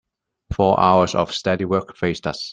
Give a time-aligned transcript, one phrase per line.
[0.51, 2.49] Four hours of steady work faced us.